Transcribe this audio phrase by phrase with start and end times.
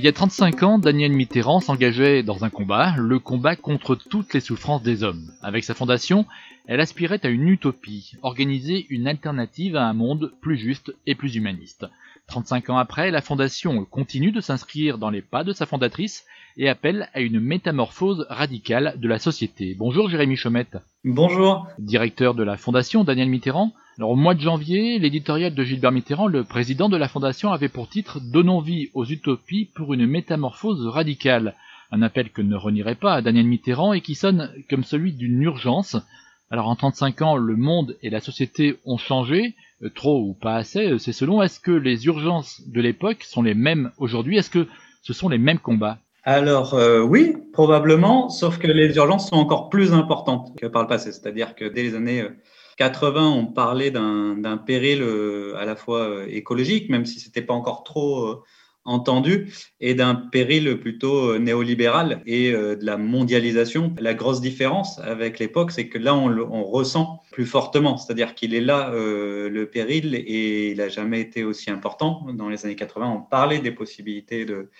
[0.00, 4.32] Il y a 35 ans, Daniel Mitterrand s'engageait dans un combat, le combat contre toutes
[4.32, 5.30] les souffrances des hommes.
[5.42, 6.24] Avec sa fondation,
[6.66, 11.36] elle aspirait à une utopie, organiser une alternative à un monde plus juste et plus
[11.36, 11.84] humaniste.
[12.28, 16.24] 35 ans après, la fondation continue de s'inscrire dans les pas de sa fondatrice
[16.60, 19.74] et appelle à une métamorphose radicale de la société.
[19.78, 20.76] Bonjour Jérémy Chomette.
[21.06, 21.66] Bonjour.
[21.78, 23.72] Directeur de la fondation Daniel Mitterrand.
[23.96, 27.70] Alors, au mois de janvier, l'éditorial de Gilbert Mitterrand, le président de la fondation, avait
[27.70, 31.54] pour titre Donnons vie aux utopies pour une métamorphose radicale.
[31.92, 35.96] Un appel que ne renierait pas Daniel Mitterrand et qui sonne comme celui d'une urgence.
[36.50, 40.56] Alors en 35 ans, le monde et la société ont changé, euh, trop ou pas
[40.56, 41.40] assez, euh, c'est selon.
[41.40, 44.36] Est-ce que les urgences de l'époque sont les mêmes aujourd'hui?
[44.36, 44.68] Est-ce que
[45.00, 45.98] ce sont les mêmes combats?
[46.34, 50.88] Alors euh, oui, probablement, sauf que les urgences sont encore plus importantes que par le
[50.88, 51.12] passé.
[51.12, 52.24] C'est-à-dire que dès les années
[52.80, 57.42] 80, on parlait d'un péril euh, à la fois euh, écologique, même si ce n'était
[57.42, 58.42] pas encore trop euh,
[58.84, 63.94] entendu, et d'un péril plutôt néolibéral et de la mondialisation.
[64.00, 68.54] La grosse différence avec l'époque, c'est que là, on, le, ressent plus fortement, c'est-à-dire qu'il
[68.54, 72.26] est là, le péril, et il n'a jamais été aussi important.
[72.32, 74.70] Dans les années 80, on parlait des possibilités de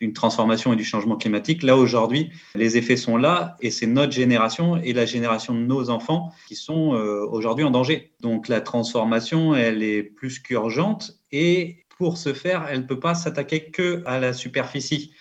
[0.00, 1.62] d'une transformation et du changement climatique.
[1.62, 5.90] Là, aujourd'hui, les effets sont là et c'est notre génération et la génération de nos
[5.90, 8.12] enfants qui sont euh, aujourd'hui en danger.
[8.20, 13.14] Donc la transformation, elle est plus qu'urgente et pour ce faire, elle ne peut pas
[13.14, 15.12] s'attaquer que à la superficie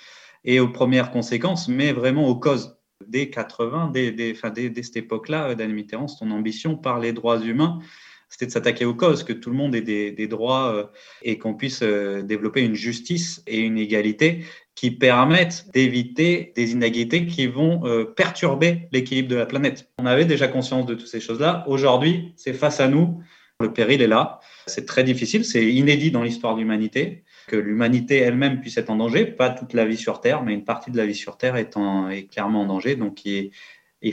[0.44, 2.78] et aux premières conséquences, mais vraiment aux causes.
[3.08, 4.34] Dès 80, dès, dès,
[4.70, 7.80] dès cette époque-là, Daniel Mitterrand, son ambition par les droits humains,
[8.34, 10.86] c'était de s'attaquer aux causes, que tout le monde ait des, droits euh,
[11.22, 14.44] et qu'on puisse euh, développer une justice et une égalité
[14.76, 19.92] qui permettent d'éviter des inégalités qui vont euh, perturber l'équilibre de la planète.
[20.00, 21.64] On avait déjà conscience de toutes ces choses-là.
[21.68, 23.22] Aujourd'hui, c'est face à nous.
[23.60, 24.40] Le péril est là.
[24.66, 28.96] C'est très difficile, c'est inédit dans l'histoire de l'humanité que l'humanité elle-même puisse être en
[28.96, 31.56] danger, pas toute la vie sur Terre, mais une partie de la vie sur Terre
[31.56, 31.70] est,
[32.32, 32.96] clairement en danger.
[32.96, 33.52] Donc, il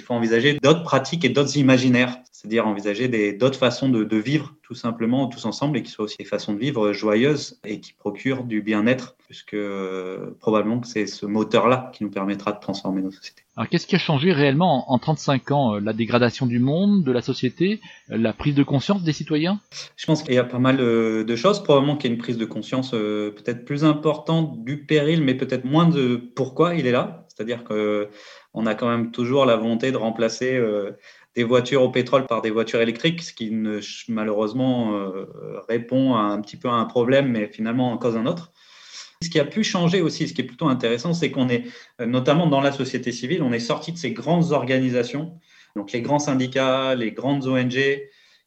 [0.00, 5.26] faut envisager d'autres pratiques et d'autres imaginaires, c'est-à-dire envisager d'autres façons de, vivre tout simplement
[5.26, 8.62] tous ensemble et qui soient aussi des façons de vivre joyeuses et qui procurent du
[8.62, 13.42] bien-être, puisque euh, probablement que c'est ce moteur-là qui nous permettra de transformer nos sociétés.
[13.58, 17.12] Alors qu'est-ce qui a changé réellement en, 35 ans euh, La dégradation du monde, de
[17.12, 17.78] la société,
[18.10, 19.60] euh, la prise de conscience des citoyens?
[19.96, 21.62] Je pense qu'il y a pas mal de choses.
[21.62, 25.66] Probablement qu'il y a une prise de conscience peut-être plus importante du péril, mais peut-être
[25.66, 27.26] moins de pourquoi il est là.
[27.28, 28.08] C'est-à-dire que
[28.54, 30.92] on a quand même toujours la volonté de remplacer euh,
[31.36, 33.50] des voitures au pétrole par des voitures électriques, ce qui
[34.08, 35.26] malheureusement euh,
[35.68, 38.52] répond à un petit peu à un problème, mais finalement en cause un autre.
[39.22, 41.64] Ce qui a pu changer aussi, ce qui est plutôt intéressant, c'est qu'on est,
[41.98, 45.38] notamment dans la société civile, on est sorti de ces grandes organisations,
[45.76, 48.00] donc les grands syndicats, les grandes ONG,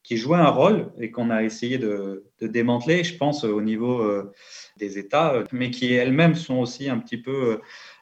[0.04, 4.32] qui jouaient un rôle et qu'on a essayé de, démanteler, je pense, au niveau euh,
[4.78, 7.60] des États, mais qui elles-mêmes sont aussi un petit peu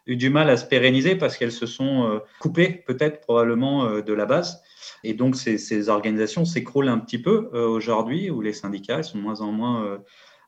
[0.07, 4.01] eu du mal à se pérenniser parce qu'elles se sont euh, coupées peut-être probablement euh,
[4.01, 4.61] de la base.
[5.03, 9.41] Et donc ces, organisations s'écroulent un petit peu euh, aujourd'hui où les syndicats sont moins
[9.41, 9.99] en moins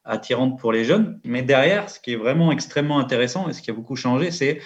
[0.05, 1.19] attirantes pour les jeunes.
[1.23, 4.59] Mais derrière, ce qui est vraiment extrêmement intéressant et ce qui a beaucoup changé, c'est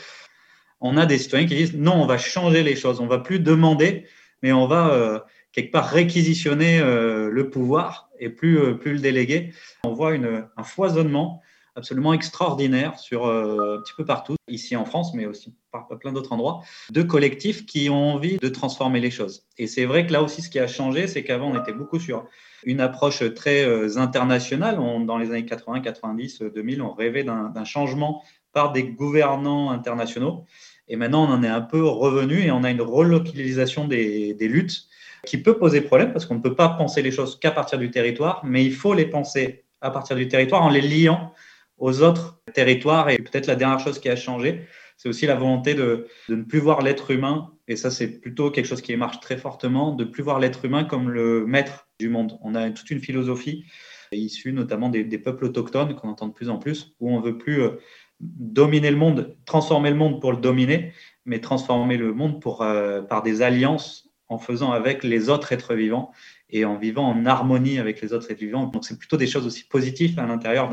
[0.80, 3.40] on a des citoyens qui disent non, on va changer les choses, on va plus
[3.40, 4.06] demander,
[4.42, 5.26] mais on va
[5.58, 9.54] quelque part réquisitionner le pouvoir et plus, plus le déléguer.
[9.84, 11.42] On voit un foisonnement
[11.78, 16.12] absolument extraordinaire sur euh, un petit peu partout, ici en France, mais aussi par plein
[16.12, 19.46] d'autres endroits, de collectifs qui ont envie de transformer les choses.
[19.58, 22.00] Et c'est vrai que là aussi, ce qui a changé, c'est qu'avant, on était beaucoup
[22.00, 22.26] sur
[22.64, 24.78] une approche très euh, internationale.
[25.06, 30.46] dans les années 80, 90, 2000, on rêvait d'un changement par des gouvernants internationaux.
[30.88, 34.48] Et maintenant, on en est un peu revenu et on a une relocalisation des, des
[34.48, 34.88] luttes
[35.26, 37.92] qui peut poser problème parce qu'on ne peut pas penser les choses qu'à partir du
[37.92, 41.34] territoire, mais il faut les penser à partir du territoire en les liant
[41.78, 43.10] aux autres territoires.
[43.10, 44.62] Et peut-être la dernière chose qui a changé,
[44.98, 48.66] c'est aussi la volonté de, ne plus voir l'être humain, et ça c'est plutôt quelque
[48.66, 52.38] chose qui marche très fortement, de plus voir l'être humain comme le maître du monde.
[52.42, 53.66] On a toute une philosophie
[54.12, 57.62] issue notamment des, peuples autochtones qu'on entend de plus en plus, où on veut plus
[57.62, 57.72] euh,
[58.20, 60.94] dominer le monde, transformer le monde pour le dominer,
[61.26, 65.76] mais transformer le monde pour, euh, par des alliances en faisant avec les autres êtres
[65.76, 66.12] vivants
[66.50, 68.68] et en vivant en harmonie avec les autres êtres vivants.
[68.68, 70.70] Donc c'est plutôt des choses aussi positives à l'intérieur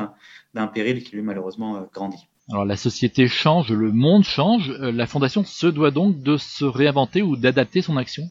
[0.55, 2.29] d'un péril qui lui malheureusement euh, grandit.
[2.51, 6.65] Alors la société change, le monde change, euh, la fondation se doit donc de se
[6.65, 8.25] réinventer ou d'adapter son action?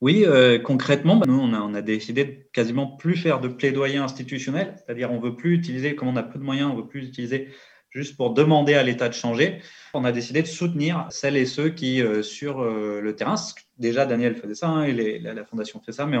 [0.00, 3.48] Oui, euh, concrètement, bah, nous, on a, on a, décidé de quasiment plus faire de
[3.48, 6.88] plaidoyer institutionnel, c'est-à-dire on veut plus utiliser, comme on a peu de moyens, on veut
[6.88, 7.50] plus utiliser
[7.92, 9.60] juste pour demander à l'État de changer.
[9.94, 13.34] On a décidé de soutenir celles et ceux qui, sur le terrain,
[13.78, 16.16] déjà Daniel faisait ça, hein, et la, Fondation fait ça, mais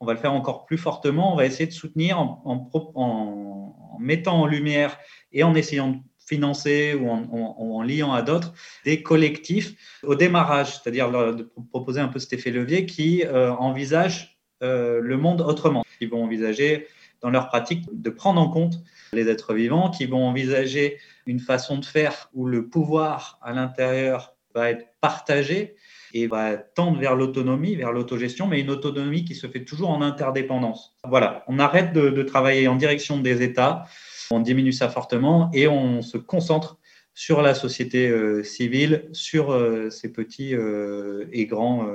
[0.00, 1.32] on va le faire encore plus fortement.
[1.32, 4.98] On va essayer de soutenir en, mettant en lumière
[5.30, 8.52] et en essayant de financer ou en, liant à d'autres
[8.84, 14.38] des collectifs au démarrage, c'est-à-dire de proposer un peu cet effet levier qui euh, envisage
[14.62, 16.86] euh, le monde autrement, qui vont envisager
[17.22, 18.82] dans leur pratique de prendre en compte
[19.12, 24.34] les êtres vivants, qui vont envisager une façon de faire où le pouvoir à l'intérieur
[24.54, 25.76] va être partagé
[26.14, 30.02] et va tendre vers l'autonomie, vers l'autogestion, mais une autonomie qui se fait toujours en
[30.02, 30.96] interdépendance.
[31.08, 33.84] Voilà, on arrête de, travailler en direction des États,
[34.30, 36.78] on diminue ça fortement et on se concentre
[37.14, 41.86] sur la société euh, civile, sur euh, ces petits euh, et grands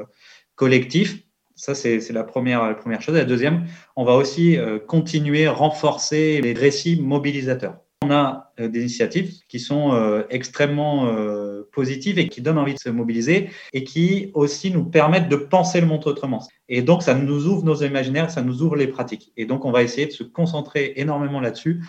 [0.55, 1.26] collectifs.
[1.57, 3.15] Ça, c'est la première, chose.
[3.15, 3.65] la deuxième,
[3.95, 4.57] on va aussi
[4.87, 7.77] continuer, renforcer les récits mobilisateurs.
[8.03, 11.11] On a des initiatives qui sont extrêmement
[11.71, 15.81] positives et qui donnent envie de se mobiliser et qui aussi nous permettent de penser
[15.81, 16.47] le monde autrement.
[16.69, 19.31] Et donc, ça nous ouvre nos imaginaires, ça nous ouvre les pratiques.
[19.35, 21.83] Et donc, on va essayer de se concentrer énormément là-dessus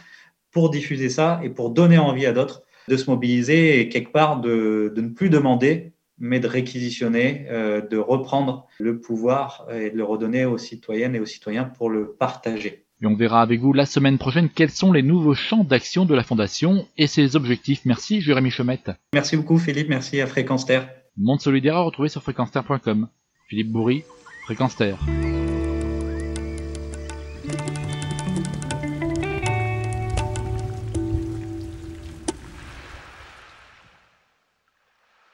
[0.51, 4.41] pour diffuser ça et pour donner envie à d'autres de se mobiliser et quelque part
[4.41, 10.05] de, ne plus demander, mais de réquisitionner, euh, de reprendre le pouvoir et de le
[10.05, 12.85] redonner aux citoyennes et aux citoyens pour le partager.
[13.01, 16.15] Et on verra avec vous la semaine prochaine quels sont les nouveaux champs d'action de
[16.15, 17.83] la Fondation et ses objectifs.
[17.85, 18.91] Merci Jérémy Chomette.
[19.15, 20.89] Merci beaucoup Philippe, merci à Fréquence Terre.
[21.17, 23.09] Monde solidaire à retrouver sur fréquenceterre.com.
[23.49, 24.05] Philippe Bourri,
[24.45, 24.99] Fréquence Terre.